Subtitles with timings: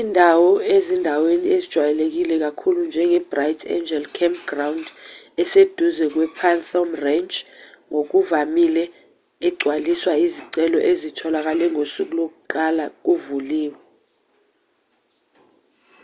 [0.00, 4.84] indawo ezindaweni ezijwayeleke kakhulu njenge-bright angel campground
[5.42, 7.36] eseduze kwe-phantom ranch
[7.90, 8.84] ngokuvamile
[9.48, 13.78] egwaliswa izicelo ezitholakale ngosuku lokuqala kuvuliwe